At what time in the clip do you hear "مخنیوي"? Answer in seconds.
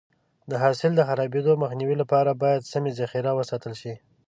1.63-1.95